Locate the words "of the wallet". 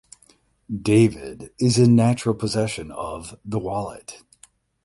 2.91-4.23